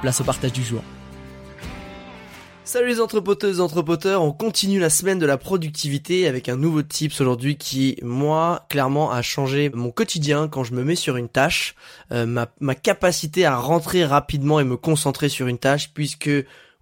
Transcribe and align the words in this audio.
place 0.00 0.20
au 0.20 0.24
partage 0.24 0.52
du 0.52 0.62
jour. 0.62 0.82
Salut 2.64 2.88
les 2.88 3.00
entrepoteuses, 3.00 3.60
entrepoteurs, 3.60 4.22
on 4.22 4.32
continue 4.32 4.78
la 4.78 4.90
semaine 4.90 5.18
de 5.18 5.26
la 5.26 5.36
productivité 5.36 6.28
avec 6.28 6.48
un 6.48 6.56
nouveau 6.56 6.82
tips 6.82 7.20
aujourd'hui 7.20 7.56
qui, 7.56 7.96
moi, 8.00 8.64
clairement 8.68 9.10
a 9.10 9.22
changé 9.22 9.70
mon 9.74 9.90
quotidien 9.90 10.46
quand 10.46 10.62
je 10.62 10.74
me 10.74 10.84
mets 10.84 10.94
sur 10.94 11.16
une 11.16 11.28
tâche, 11.28 11.74
euh, 12.12 12.26
ma, 12.26 12.46
ma 12.60 12.76
capacité 12.76 13.44
à 13.44 13.56
rentrer 13.56 14.04
rapidement 14.04 14.60
et 14.60 14.64
me 14.64 14.76
concentrer 14.76 15.28
sur 15.28 15.48
une 15.48 15.58
tâche 15.58 15.90
puisque 15.92 16.30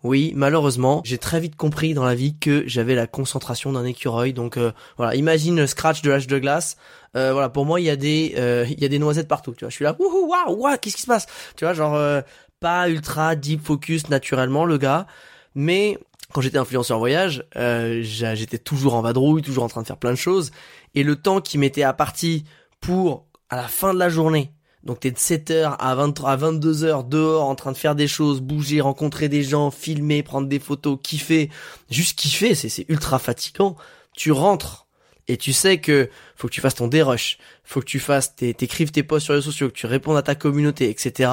oui, 0.05 0.33
malheureusement, 0.37 1.03
j'ai 1.05 1.19
très 1.19 1.41
vite 1.41 1.57
compris 1.57 1.93
dans 1.93 2.05
la 2.05 2.15
vie 2.15 2.37
que 2.39 2.63
j'avais 2.69 2.95
la 2.95 3.09
concentration 3.09 3.73
d'un 3.73 3.85
écureuil. 3.85 4.33
Donc 4.33 4.57
euh, 4.57 4.71
voilà, 4.97 5.17
imagine 5.17 5.57
le 5.57 5.67
scratch 5.67 6.03
de 6.03 6.11
l'âge 6.11 6.29
de 6.29 6.39
glace. 6.39 6.77
Euh, 7.17 7.33
voilà, 7.33 7.49
pour 7.49 7.65
moi, 7.65 7.81
il 7.81 7.87
y 7.87 7.91
a 7.91 7.97
des 7.97 8.35
euh, 8.37 8.65
il 8.71 8.81
y 8.81 8.85
a 8.85 8.89
des 8.89 9.01
noisettes 9.01 9.27
partout. 9.27 9.55
Tu 9.55 9.65
vois, 9.65 9.71
je 9.71 9.75
suis 9.75 9.85
là, 9.85 9.97
waouh, 9.99 10.57
waouh, 10.57 10.77
qu'est-ce 10.81 10.95
qui 10.95 11.03
se 11.03 11.09
passe? 11.09 11.27
Tu 11.57 11.65
vois, 11.65 11.75
genre 11.75 11.99
pas 12.61 12.89
ultra 12.89 13.37
deep 13.37 13.63
focus 13.65 14.09
naturellement 14.09 14.65
le 14.65 14.79
gars, 14.79 15.07
mais 15.55 15.99
quand 16.33 16.41
j'étais 16.41 16.59
influenceur 16.59 16.99
voyage, 16.99 17.45
j'étais 17.55 18.59
toujours 18.59 18.95
en 18.95 19.03
vadrouille, 19.03 19.43
toujours 19.43 19.65
en 19.65 19.69
train 19.69 19.83
de 19.83 19.87
faire 19.87 19.97
plein 19.97 20.11
de 20.13 20.17
choses, 20.17 20.51
et 20.95 21.03
le 21.03 21.17
temps 21.17 21.41
qui 21.41 21.59
m'était 21.59 21.83
à 21.83 21.93
partie 21.93 22.45
pour 22.81 23.27
à 23.51 23.57
la 23.57 23.69
fin 23.69 23.95
de 23.95 23.99
la 23.99 24.09
journée 24.09 24.53
donc 24.85 25.01
t'es 25.01 25.11
de 25.11 25.17
7h 25.19 25.77
à 25.79 25.95
23 25.95 26.31
à 26.31 26.37
22h 26.37 27.09
dehors 27.09 27.45
en 27.45 27.55
train 27.55 27.73
de 27.73 27.77
faire 27.77 27.95
des 27.95 28.09
choses, 28.09 28.41
bouger, 28.41 28.81
rencontrer 28.81 29.29
des 29.29 29.43
gens, 29.43 29.71
filmer, 29.71 30.23
prendre 30.23 30.49
des 30.49 30.59
photos, 30.59 30.99
kiffer, 31.03 31.51
juste 31.91 32.19
kiffer, 32.19 32.55
c'est 32.55 32.87
ultra 32.89 33.19
fatigant. 33.19 33.77
Tu 34.15 34.33
rentres 34.33 34.87
et 35.27 35.37
tu 35.37 35.53
sais 35.53 35.79
que 35.79 36.09
faut 36.37 36.49
que 36.49 36.53
tu 36.53 36.61
fasses 36.61 36.77
ton 36.77 36.89
dérush, 36.89 37.39
faut 37.65 37.81
que 37.81 37.87
tu 37.87 37.99
fasses 37.99 38.35
t'écrives 38.37 38.91
tes 38.91 39.03
posts 39.03 39.27
sur 39.27 39.35
les 39.35 39.43
sociaux, 39.43 39.69
que 39.69 39.75
tu 39.75 39.87
répondes 39.87 40.17
à 40.17 40.23
ta 40.23 40.35
communauté, 40.35 40.89
etc. 40.89 41.31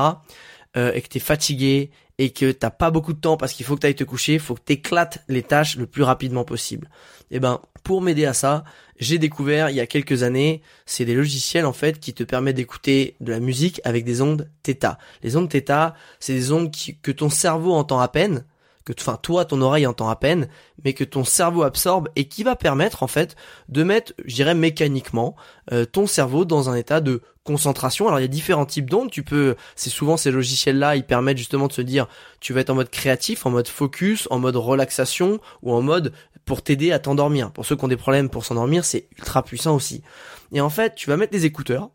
Euh, 0.77 0.91
et 0.93 1.01
que 1.01 1.07
t'es 1.07 1.19
fatigué 1.19 1.89
et 2.17 2.31
que 2.31 2.51
t'as 2.51 2.69
pas 2.69 2.91
beaucoup 2.91 3.13
de 3.13 3.19
temps 3.19 3.37
parce 3.37 3.53
qu'il 3.53 3.65
faut 3.65 3.75
que 3.75 3.81
t'ailles 3.81 3.95
te 3.95 4.03
coucher, 4.03 4.39
faut 4.39 4.55
que 4.55 4.61
t'éclates 4.61 5.23
les 5.29 5.41
tâches 5.41 5.77
le 5.77 5.85
plus 5.85 6.03
rapidement 6.03 6.43
possible. 6.43 6.89
Et 7.31 7.37
eh 7.37 7.39
ben 7.39 7.61
pour 7.83 8.01
m'aider 8.01 8.25
à 8.25 8.33
ça, 8.33 8.65
j'ai 8.99 9.17
découvert 9.17 9.69
il 9.69 9.75
y 9.75 9.79
a 9.79 9.87
quelques 9.87 10.23
années, 10.23 10.61
c'est 10.85 11.05
des 11.05 11.15
logiciels 11.15 11.65
en 11.65 11.71
fait 11.71 11.99
qui 11.99 12.13
te 12.13 12.23
permettent 12.23 12.57
d'écouter 12.57 13.15
de 13.21 13.31
la 13.31 13.39
musique 13.39 13.79
avec 13.85 14.03
des 14.03 14.21
ondes 14.21 14.49
θ. 14.65 14.97
Les 15.23 15.37
ondes 15.37 15.49
θ, 15.49 15.93
c'est 16.19 16.33
des 16.33 16.51
ondes 16.51 16.71
que 17.01 17.11
ton 17.11 17.29
cerveau 17.29 17.73
entend 17.73 17.99
à 18.01 18.09
peine, 18.09 18.45
que 18.83 18.93
enfin 18.99 19.17
toi 19.21 19.45
ton 19.45 19.61
oreille 19.61 19.87
entend 19.87 20.09
à 20.09 20.15
peine, 20.17 20.49
mais 20.83 20.93
que 20.93 21.05
ton 21.05 21.23
cerveau 21.23 21.63
absorbe 21.63 22.09
et 22.17 22.27
qui 22.27 22.43
va 22.43 22.57
permettre 22.57 23.01
en 23.01 23.07
fait 23.07 23.37
de 23.69 23.83
mettre, 23.83 24.13
je 24.25 24.35
dirais 24.35 24.55
mécaniquement, 24.55 25.35
euh, 25.71 25.85
ton 25.85 26.05
cerveau 26.05 26.43
dans 26.43 26.69
un 26.69 26.75
état 26.75 26.99
de 26.99 27.21
concentration. 27.45 28.07
Alors 28.07 28.19
il 28.19 28.23
y 28.23 28.25
a 28.25 28.29
différents 28.29 28.65
types 28.65 28.89
d'ondes. 28.89 29.09
Tu 29.09 29.23
peux, 29.23 29.55
c'est 29.77 29.89
souvent 29.89 30.17
ces 30.17 30.31
logiciels-là, 30.31 30.97
ils 30.97 31.05
permettent 31.05 31.37
justement 31.37 31.67
de 31.67 31.73
se 31.73 31.81
dire, 31.81 32.07
tu 32.41 32.51
vas 32.51 32.59
être 32.59 32.69
en 32.69 32.75
mode 32.75 32.89
créatif, 32.89 33.45
en 33.45 33.51
mode 33.51 33.69
focus, 33.69 34.27
en 34.29 34.39
mode 34.39 34.57
relaxation 34.57 35.39
ou 35.61 35.71
en 35.71 35.81
mode 35.81 36.11
pour 36.43 36.61
t'aider 36.61 36.91
à 36.91 36.99
t'endormir. 36.99 37.51
Pour 37.51 37.65
ceux 37.65 37.75
qui 37.75 37.85
ont 37.85 37.87
des 37.87 37.97
problèmes 37.97 38.29
pour 38.29 38.43
s'endormir, 38.43 38.83
c'est 38.83 39.07
ultra 39.17 39.43
puissant 39.43 39.75
aussi. 39.75 40.03
Et 40.51 40.59
en 40.59 40.69
fait, 40.69 40.95
tu 40.95 41.09
vas 41.09 41.17
mettre 41.17 41.31
des 41.31 41.45
écouteurs. 41.45 41.89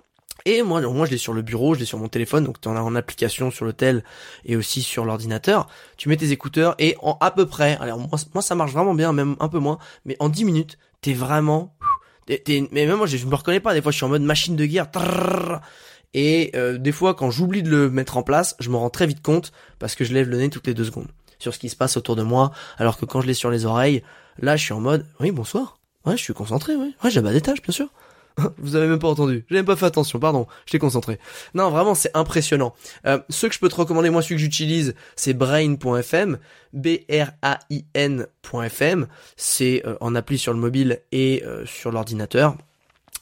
Et 0.47 0.63
moi, 0.63 0.81
moi, 0.81 1.05
je 1.05 1.11
l'ai 1.11 1.19
sur 1.19 1.35
le 1.35 1.43
bureau, 1.43 1.75
je 1.75 1.81
l'ai 1.81 1.85
sur 1.85 1.99
mon 1.99 2.09
téléphone, 2.09 2.45
donc 2.45 2.61
tu 2.61 2.69
en 2.69 2.77
as 2.77 2.81
en 2.81 2.95
application 2.97 3.51
sur 3.51 3.67
le 3.67 3.75
tel 3.75 4.03
et 4.47 4.57
aussi 4.57 4.83
sur 4.83 5.05
l'ordinateur. 5.05 5.69
Tu 5.99 6.09
mets 6.09 6.17
tes 6.17 6.31
écouteurs 6.31 6.75
et 6.79 6.97
en 7.03 7.19
à 7.21 7.31
peu 7.31 7.47
près, 7.47 7.77
alors 7.79 7.99
moi, 7.99 8.19
moi 8.33 8.43
ça 8.43 8.55
marche 8.55 8.73
vraiment 8.73 8.95
bien, 8.95 9.13
même 9.13 9.37
un 9.39 9.49
peu 9.49 9.59
moins, 9.59 9.79
mais 10.07 10.17
en 10.19 10.31
10 10.31 10.45
minutes, 10.45 10.79
t'es 11.03 11.13
vraiment, 11.13 11.77
mais 12.49 12.87
même 12.87 12.97
moi, 12.97 13.07
je, 13.07 13.25
me 13.27 13.35
reconnais 13.35 13.61
pas. 13.61 13.75
Des 13.75 13.83
fois, 13.83 13.93
je 13.93 13.97
suis 13.97 14.05
en 14.05 14.09
mode 14.09 14.23
machine 14.23 14.57
de 14.57 14.67
guerre. 14.67 14.89
Et 16.13 16.51
euh, 16.55 16.79
des 16.79 16.93
fois, 16.93 17.15
quand 17.15 17.31
j'oublie 17.31 17.63
de 17.63 17.71
le 17.71 17.91
mettre 17.91 18.17
en 18.17 18.23
place, 18.23 18.57
je 18.59 18.71
me 18.71 18.77
rends 18.77 18.91
très 18.91 19.07
vite 19.07 19.23
compte 19.23 19.53
parce 19.79 19.95
que 19.95 20.05
je 20.05 20.13
lève 20.13 20.29
le 20.29 20.39
nez 20.39 20.51
toutes 20.51 20.67
les 20.67 20.75
deux 20.75 20.85
secondes 20.85 21.09
sur 21.39 21.55
ce 21.55 21.59
qui 21.59 21.69
se 21.69 21.77
passe 21.77 21.97
autour 21.97 22.17
de 22.17 22.23
moi. 22.23 22.53
Alors 22.79 22.97
que 22.97 23.05
quand 23.05 23.21
je 23.21 23.27
l'ai 23.27 23.35
sur 23.35 23.51
les 23.51 23.65
oreilles, 23.65 24.03
là, 24.39 24.57
je 24.57 24.65
suis 24.65 24.73
en 24.73 24.81
mode, 24.81 25.07
oui, 25.21 25.31
bonsoir. 25.31 25.79
Ouais, 26.05 26.17
je 26.17 26.23
suis 26.23 26.35
concentré, 26.35 26.77
oui. 26.77 26.95
Ouais, 27.05 27.11
j'ai 27.11 27.23
des 27.23 27.41
tâches, 27.41 27.63
bien 27.63 27.73
sûr. 27.73 27.89
Vous 28.59 28.77
avez 28.77 28.87
même 28.87 28.99
pas 28.99 29.09
entendu. 29.09 29.45
J'ai 29.49 29.57
même 29.57 29.65
pas 29.65 29.77
fait 29.77 29.87
attention, 29.87 30.19
pardon. 30.19 30.47
J'étais 30.67 30.79
concentré. 30.79 31.19
Non, 31.55 31.71
vraiment, 31.71 31.95
c'est 31.95 32.11
impressionnant. 32.15 32.75
Euh, 33.07 33.19
ce 33.29 33.47
que 33.47 33.55
je 33.55 33.59
peux 33.59 33.69
te 33.69 33.77
recommander, 33.77 34.11
moi, 34.11 34.23
celui 34.23 34.37
que 34.37 34.41
j'utilise, 34.41 34.95
c'est 35.17 35.35
brain.fm, 35.35 36.39
B-R-A-I-N.fm. 36.73 37.07
C'est 39.37 39.83
euh, 39.87 39.97
en 40.01 40.15
appli 40.15 40.39
sur 40.39 40.53
le 40.53 40.59
mobile 40.59 41.01
et 41.13 41.43
euh, 41.45 41.65
sur 41.67 41.93
l'ordinateur. 41.93 42.57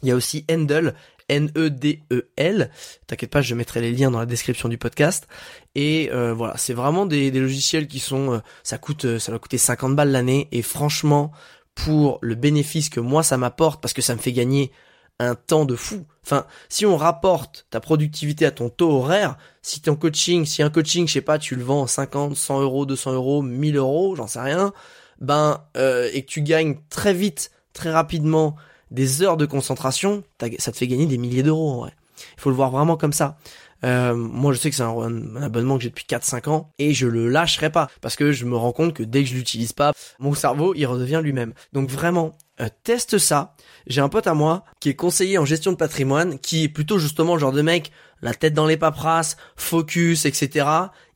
Il 0.02 0.08
y 0.08 0.12
a 0.12 0.14
aussi 0.14 0.44
Endel, 0.50 0.94
N-E-D-E-L. 1.28 2.70
T'inquiète 3.06 3.30
pas, 3.30 3.42
je 3.42 3.54
mettrai 3.54 3.80
les 3.80 3.92
liens 3.92 4.10
dans 4.10 4.20
la 4.20 4.26
description 4.26 4.68
du 4.68 4.78
podcast. 4.78 5.26
Et 5.74 6.10
euh, 6.12 6.32
voilà, 6.32 6.56
c'est 6.56 6.74
vraiment 6.74 7.06
des, 7.06 7.30
des, 7.30 7.40
logiciels 7.40 7.86
qui 7.86 8.00
sont, 8.00 8.34
euh, 8.34 8.38
ça 8.62 8.78
coûte, 8.78 9.18
ça 9.18 9.32
va 9.32 9.38
coûter 9.38 9.58
50 9.58 9.94
balles 9.94 10.10
l'année. 10.10 10.48
Et 10.52 10.62
franchement, 10.62 11.32
pour 11.74 12.18
le 12.22 12.34
bénéfice 12.34 12.88
que 12.88 13.00
moi 13.00 13.22
ça 13.22 13.36
m'apporte, 13.36 13.80
parce 13.80 13.94
que 13.94 14.02
ça 14.02 14.14
me 14.14 14.20
fait 14.20 14.32
gagner 14.32 14.72
un 15.18 15.34
temps 15.34 15.64
de 15.64 15.76
fou. 15.76 16.06
Enfin, 16.24 16.46
si 16.68 16.86
on 16.86 16.96
rapporte 16.96 17.66
ta 17.70 17.80
productivité 17.80 18.46
à 18.46 18.50
ton 18.50 18.68
taux 18.68 18.90
horaire, 18.90 19.36
si 19.62 19.82
en 19.88 19.96
coaching, 19.96 20.44
si 20.44 20.62
un 20.62 20.70
coaching, 20.70 21.08
je 21.08 21.14
sais 21.14 21.20
pas, 21.20 21.38
tu 21.38 21.56
le 21.56 21.64
vends 21.64 21.86
50, 21.86 22.36
100 22.36 22.60
euros, 22.60 22.86
200 22.86 23.12
euros, 23.12 23.42
1000 23.42 23.76
euros, 23.76 24.14
j'en 24.14 24.26
sais 24.26 24.40
rien, 24.40 24.72
ben, 25.20 25.64
euh, 25.76 26.08
et 26.12 26.22
que 26.22 26.28
tu 26.28 26.42
gagnes 26.42 26.76
très 26.90 27.14
vite, 27.14 27.50
très 27.72 27.90
rapidement 27.90 28.56
des 28.90 29.22
heures 29.22 29.36
de 29.36 29.46
concentration, 29.46 30.22
ça 30.58 30.72
te 30.72 30.76
fait 30.76 30.86
gagner 30.86 31.06
des 31.06 31.18
milliers 31.18 31.42
d'euros. 31.42 31.86
Il 31.86 32.40
faut 32.40 32.50
le 32.50 32.56
voir 32.56 32.70
vraiment 32.70 32.96
comme 32.96 33.12
ça. 33.12 33.36
Euh, 33.84 34.14
moi, 34.14 34.52
je 34.52 34.58
sais 34.58 34.70
que 34.70 34.76
c'est 34.76 34.82
un, 34.82 35.36
abonnement 35.36 35.76
que 35.76 35.84
j'ai 35.84 35.90
depuis 35.90 36.06
4-5 36.08 36.48
ans 36.48 36.72
et 36.78 36.94
je 36.94 37.06
le 37.06 37.28
lâcherai 37.28 37.70
pas 37.70 37.88
parce 38.00 38.16
que 38.16 38.32
je 38.32 38.44
me 38.44 38.56
rends 38.56 38.72
compte 38.72 38.92
que 38.94 39.02
dès 39.02 39.22
que 39.22 39.28
je 39.28 39.34
l'utilise 39.34 39.72
pas, 39.72 39.92
mon 40.18 40.34
cerveau 40.34 40.74
il 40.74 40.86
redevient 40.86 41.20
lui-même. 41.22 41.54
Donc 41.72 41.88
vraiment, 41.88 42.32
euh, 42.60 42.68
teste 42.84 43.18
ça. 43.18 43.54
J'ai 43.86 44.00
un 44.00 44.08
pote 44.08 44.26
à 44.26 44.34
moi 44.34 44.64
qui 44.80 44.88
est 44.90 44.94
conseiller 44.94 45.38
en 45.38 45.44
gestion 45.44 45.72
de 45.72 45.76
patrimoine, 45.76 46.38
qui 46.38 46.64
est 46.64 46.68
plutôt 46.68 46.98
justement 46.98 47.34
le 47.34 47.40
genre 47.40 47.52
de 47.52 47.62
mec, 47.62 47.90
la 48.20 48.34
tête 48.34 48.54
dans 48.54 48.66
les 48.66 48.76
paperasses, 48.76 49.36
focus, 49.56 50.24
etc. 50.26 50.68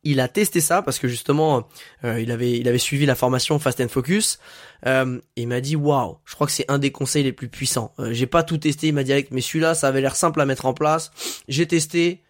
Il 0.04 0.20
a 0.20 0.28
testé 0.28 0.60
ça 0.60 0.82
parce 0.82 0.98
que 0.98 1.08
justement, 1.08 1.68
euh, 2.04 2.20
il 2.20 2.30
avait 2.30 2.58
il 2.58 2.68
avait 2.68 2.78
suivi 2.78 3.06
la 3.06 3.14
formation 3.14 3.58
Fast 3.58 3.80
and 3.80 3.88
Focus. 3.88 4.38
Euh, 4.86 5.18
et 5.36 5.42
il 5.42 5.48
m'a 5.48 5.60
dit 5.60 5.76
waouh, 5.76 6.18
je 6.24 6.34
crois 6.34 6.46
que 6.46 6.52
c'est 6.52 6.70
un 6.70 6.78
des 6.78 6.90
conseils 6.90 7.22
les 7.22 7.32
plus 7.32 7.48
puissants. 7.48 7.92
j'ai 8.10 8.26
pas 8.26 8.42
tout 8.42 8.58
testé, 8.58 8.88
il 8.88 8.94
m'a 8.94 9.04
dit 9.04 9.12
mais 9.30 9.40
celui-là, 9.40 9.74
ça 9.74 9.88
avait 9.88 10.00
l'air 10.00 10.16
simple 10.16 10.40
à 10.40 10.46
mettre 10.46 10.66
en 10.66 10.74
place. 10.74 11.10
J'ai 11.48 11.66
testé, 11.66 12.22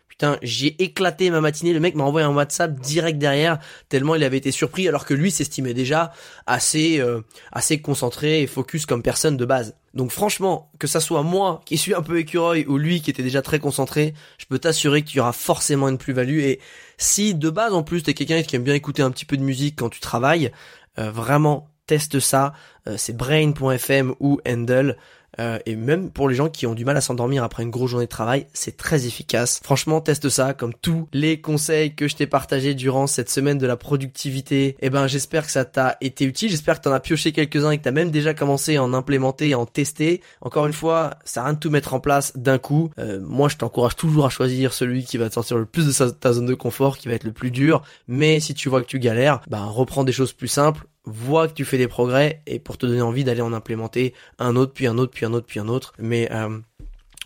J'ai 0.43 0.83
éclaté 0.83 1.31
ma 1.31 1.41
matinée. 1.41 1.73
Le 1.73 1.81
mec 1.81 1.95
m'a 1.95 2.05
envoyé 2.05 2.27
un 2.27 2.35
WhatsApp 2.35 2.79
direct 2.81 3.19
derrière, 3.19 3.59
tellement 3.89 4.15
il 4.15 4.25
avait 4.25 4.39
été 4.39 4.51
surpris, 4.51 4.89
alors 4.89 5.05
que 5.05 5.15
lui 5.15 5.31
s'estimait 5.31 5.75
déjà 5.75 6.13
assez, 6.47 7.01
euh, 7.01 7.21
assez 7.53 7.81
concentré 7.81 8.43
et 8.43 8.47
focus 8.47 8.87
comme 8.87 9.03
personne 9.03 9.37
de 9.37 9.45
base. 9.45 9.75
Donc 9.95 10.11
franchement, 10.11 10.71
que 10.79 10.87
ça 10.87 11.01
soit 11.01 11.23
moi 11.23 11.61
qui 11.67 11.77
suis 11.77 11.95
un 11.95 12.03
peu 12.03 12.19
écureuil 12.19 12.65
ou 12.67 12.79
lui 12.79 13.03
qui 13.03 13.11
était 13.11 13.23
déjà 13.23 13.43
très 13.43 13.59
concentré, 13.59 14.15
je 14.39 14.47
peux 14.47 14.59
t'assurer 14.59 15.03
qu'il 15.03 15.19
y 15.19 15.21
aura 15.21 15.33
forcément 15.33 15.89
une 15.89 15.99
plus-value. 15.99 16.41
Et 16.41 16.61
si 16.97 17.35
de 17.35 17.51
base 17.51 17.75
en 17.75 17.83
plus 17.83 18.03
t'es 18.03 18.15
quelqu'un 18.15 18.43
qui 18.43 18.57
aime 18.57 18.65
bien 18.65 18.75
écouter 18.75 19.03
un 19.03 19.11
petit 19.11 19.27
peu 19.27 19.37
de 19.37 19.43
musique 19.43 19.77
quand 19.77 19.91
tu 19.91 20.01
travailles, 20.01 20.51
euh, 20.99 21.11
vraiment 21.11 21.69
teste 21.87 22.21
ça. 22.21 22.55
Euh, 22.87 22.97
c'est 22.97 23.17
brain.fm 23.17 24.15
ou 24.21 24.41
Handle. 24.49 24.97
Euh, 25.38 25.58
et 25.67 25.76
même 25.76 26.11
pour 26.11 26.29
les 26.29 26.34
gens 26.34 26.49
qui 26.49 26.67
ont 26.67 26.75
du 26.75 26.84
mal 26.84 26.96
à 26.96 27.00
s'endormir 27.00 27.43
après 27.44 27.62
une 27.62 27.70
grosse 27.70 27.90
journée 27.90 28.06
de 28.06 28.11
travail, 28.11 28.46
c'est 28.52 28.76
très 28.76 29.06
efficace. 29.06 29.61
Franchement, 29.62 30.00
teste 30.00 30.29
ça 30.29 30.55
comme 30.55 30.75
tous 30.75 31.08
les 31.12 31.40
conseils 31.40 31.94
que 31.94 32.08
je 32.08 32.17
t'ai 32.17 32.26
partagés 32.26 32.75
durant 32.75 33.06
cette 33.06 33.31
semaine 33.31 33.58
de 33.58 33.67
la 33.67 33.76
productivité. 33.76 34.76
Eh 34.81 34.90
ben, 34.90 35.06
j'espère 35.06 35.46
que 35.46 35.52
ça 35.52 35.64
t'a 35.64 35.96
été 36.00 36.25
utile. 36.25 36.50
J'espère 36.50 36.79
que 36.79 36.84
t'en 36.84 36.93
as 36.93 37.00
pioché 37.00 37.32
quelques-uns 37.32 37.70
et 37.70 37.79
que 37.79 37.82
t'as 37.82 37.90
même 37.90 38.11
déjà 38.11 38.34
commencé 38.34 38.76
à 38.76 38.82
en 38.82 38.93
implémenter 38.93 39.50
et 39.50 39.55
en 39.55 39.67
tester. 39.67 40.23
Encore 40.40 40.67
une 40.67 40.73
fois, 40.73 41.14
ça 41.25 41.43
à 41.43 41.44
rien 41.46 41.55
de 41.55 41.58
tout 41.58 41.70
mettre 41.70 41.94
en 41.94 42.00
place 42.00 42.32
d'un 42.37 42.58
coup. 42.58 42.90
Euh, 42.99 43.20
moi, 43.20 43.49
je 43.49 43.56
t'encourage 43.56 43.96
toujours 43.96 44.26
à 44.26 44.31
choisir 44.31 44.73
celui 44.73 45.05
qui 45.05 45.17
va 45.17 45.28
te 45.28 45.35
sortir 45.35 45.56
le 45.56 45.67
plus 45.67 45.87
de 45.87 46.11
ta 46.11 46.32
zone 46.32 46.46
de 46.46 46.55
confort, 46.55 46.99
qui 46.99 47.08
va 47.08 47.14
être 47.14 47.25
le 47.25 47.32
plus 47.32 47.50
dur. 47.50 47.82
Mais 48.06 48.40
si 48.40 48.55
tu 48.55 48.69
vois 48.69 48.82
que 48.82 48.87
tu 48.87 48.99
galères, 48.99 49.40
ben, 49.49 49.64
reprends 49.64 50.05
des 50.05 50.12
choses 50.12 50.32
plus 50.32 50.49
simples 50.49 50.87
vois 51.04 51.49
que 51.49 51.54
tu 51.54 51.64
fais 51.64 51.78
des 51.78 51.88
progrès 51.88 52.43
et 52.46 52.58
pour 52.58 52.78
te 52.78 52.87
donner 52.87 53.02
envie 53.02 53.25
d'aller 53.25 53.40
en 53.40 53.52
implémenter 53.52 54.14
un 54.38 54.56
autre, 54.56 54.72
puis 54.72 54.87
un 54.87 54.99
autre, 54.99 55.12
puis 55.12 55.26
un 55.26 55.32
autre, 55.32 55.46
puis 55.46 55.60
un 55.60 55.69
autre. 55.69 55.93
Mais 55.99 56.31
euh, 56.32 56.58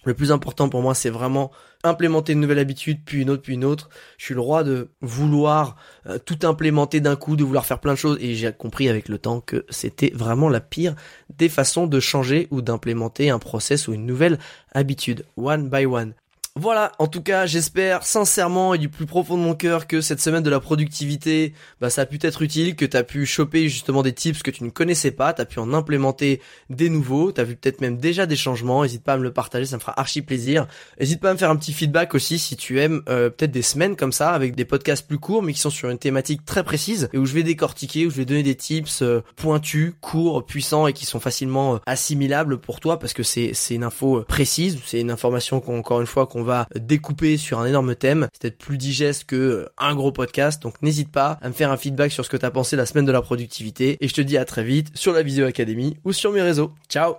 le 0.05 0.15
plus 0.15 0.33
important 0.33 0.69
pour 0.69 0.83
moi, 0.83 0.95
c'est 0.95 1.11
vraiment 1.11 1.51
implémenter 1.83 2.33
une 2.33 2.41
nouvelle 2.41 2.59
habitude, 2.59 3.01
puis 3.05 3.23
une 3.23 3.31
autre, 3.31 3.43
puis 3.43 3.55
une 3.55 3.65
autre. 3.65 3.91
Je 4.19 4.25
suis 4.25 4.35
le 4.35 4.41
roi 4.41 4.65
de 4.65 4.91
vouloir 5.01 5.77
euh, 6.07 6.19
tout 6.19 6.39
implémenter 6.45 7.01
d'un 7.01 7.17
coup, 7.17 7.37
de 7.37 7.45
vouloir 7.45 7.67
faire 7.67 7.81
plein 7.81 7.93
de 7.93 7.99
choses, 7.99 8.19
et 8.21 8.35
j'ai 8.35 8.53
compris 8.53 8.89
avec 8.89 9.09
le 9.09 9.19
temps 9.19 9.41
que 9.41 9.65
c'était 9.69 10.13
vraiment 10.15 10.49
la 10.49 10.61
pire 10.61 10.95
des 11.37 11.49
façons 11.49 11.87
de 11.87 12.01
changer 12.01 12.49
ou 12.51 12.63
d'implémenter 12.63 13.31
un 13.31 13.39
process 13.39 13.89
ou 13.89 13.95
une 13.95 14.07
nouvelle 14.07 14.39
habitude, 14.73 15.25
one 15.37 15.69
by 15.69 15.87
one. 15.87 16.15
Voilà, 16.59 16.93
en 16.99 17.07
tout 17.07 17.21
cas, 17.21 17.45
j'espère 17.45 18.07
sincèrement 18.07 18.73
et 18.73 18.79
du 18.79 18.89
plus 18.89 19.05
profond 19.05 19.37
de 19.37 19.43
mon 19.43 19.55
cœur 19.55 19.87
que 19.87 20.01
cette 20.01 20.23
semaine 20.23 20.43
de 20.43 20.49
la 20.49 20.59
productivité, 20.59 21.53
bah, 21.83 21.91
ça 21.91 22.01
a 22.01 22.07
pu 22.07 22.19
être 22.23 22.41
utile, 22.41 22.77
que 22.77 22.87
tu 22.87 22.97
as 22.97 23.05
pu 23.05 23.27
choper 23.27 23.69
justement 23.69 24.03
des 24.03 24.15
tips 24.15 24.43
que 24.43 24.51
tu 24.51 24.65
ne 24.65 24.71
connaissais 24.71 25.11
pas, 25.11 25.35
tu 25.35 25.43
as 25.43 25.45
pu 25.45 25.59
en 25.59 25.75
implémenter 25.75 26.41
des 26.71 26.89
nouveaux, 26.89 27.31
tu 27.31 27.43
as 27.43 27.45
vu 27.45 27.57
peut-être 27.57 27.83
même 27.83 27.99
déjà 27.99 28.25
des 28.25 28.37
changements, 28.37 28.85
n'hésite 28.85 29.05
pas 29.05 29.13
à 29.13 29.17
me 29.19 29.23
le 29.23 29.35
partager, 29.35 29.67
ça 29.67 29.77
me 29.77 29.83
fera 29.83 30.01
archi 30.01 30.23
plaisir. 30.23 30.67
N'hésite 30.99 31.21
pas 31.21 31.29
à 31.29 31.35
me 31.35 31.39
faire 31.39 31.51
un 31.51 31.57
petit 31.57 31.75
feedback 31.75 32.15
aussi 32.15 32.39
si 32.39 32.57
tu 32.57 32.81
aimes 32.81 33.03
euh, 33.11 33.29
peut-être 33.29 33.53
des 33.53 33.61
semaines 33.61 33.95
comme 33.95 34.13
ça, 34.13 34.31
avec 34.31 34.57
des 34.57 34.65
podcasts 34.65 35.07
plus 35.07 35.19
courts, 35.19 35.43
mais 35.43 35.53
qui 35.53 35.61
sont 35.61 35.69
sur 35.69 35.91
une 35.91 35.99
thématique 35.99 36.47
très 36.47 36.65
précise, 36.65 37.11
et 37.13 37.19
où 37.19 37.27
je 37.27 37.35
vais 37.35 37.43
décortiquer, 37.43 38.07
où 38.07 38.11
je 38.11 38.17
vais 38.17 38.25
donner 38.25 38.43
des 38.43 38.55
tips 38.55 39.03
euh, 39.03 39.21
pointus, 39.37 39.93
courts, 40.01 40.47
puissants, 40.47 40.87
et 40.87 40.95
qui 40.95 41.05
sont 41.05 41.21
facilement 41.21 41.75
euh, 41.75 41.79
assimilables 41.85 42.57
pour 42.57 42.81
toi, 42.81 42.99
parce 42.99 43.13
que 43.13 43.23
c'est 43.23 43.53
une 43.69 43.85
info 43.85 44.25
précise, 44.27 44.79
c'est 44.87 45.01
une 45.01 45.11
information 45.11 45.61
qu'encore 45.61 46.01
une 46.01 46.07
fois 46.07 46.27
qu'on 46.27 46.46
va 46.47 46.67
découper 46.75 47.37
sur 47.37 47.59
un 47.59 47.67
énorme 47.67 47.95
thème. 47.95 48.29
C'est 48.33 48.43
peut-être 48.43 48.59
plus 48.59 48.79
digeste 48.79 49.25
que 49.25 49.37
euh, 49.37 49.69
un 49.79 49.95
gros 49.95 50.13
podcast. 50.13 50.63
Donc 50.63 50.81
n'hésite 50.83 51.11
pas 51.11 51.39
à 51.43 51.49
me 51.49 51.53
faire 51.53 51.71
un 51.71 51.77
feedback 51.77 52.13
sur 52.13 52.25
ce 52.25 52.31
que 52.31 52.37
t'as 52.37 52.51
pensé 52.51 52.77
la 52.77 52.87
semaine 52.87 53.05
de 53.05 53.13
la 53.13 53.23
productivité. 53.23 53.99
Et 54.01 54.09
je 54.09 54.15
te 54.15 54.21
dis 54.21 54.39
à 54.39 54.45
très 54.45 54.65
vite 54.65 54.89
sur 54.95 55.13
la 55.13 55.23
Visio 55.23 55.47
Academy 55.47 55.97
ou 56.05 56.13
sur 56.13 56.33
mes 56.33 56.43
réseaux. 56.43 56.73
Ciao 56.89 57.15